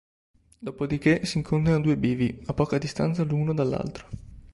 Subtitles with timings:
[0.57, 4.09] Dopodiché, si incontrano due bivi, a poca distanza l'uno dall'altro.